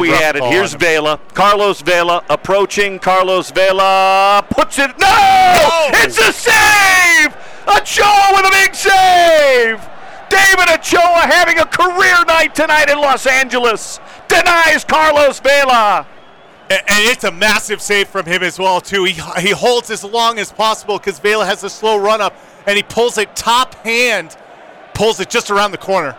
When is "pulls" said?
22.82-23.18, 24.92-25.20